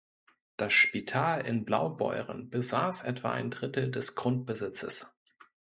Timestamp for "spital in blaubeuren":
0.73-2.49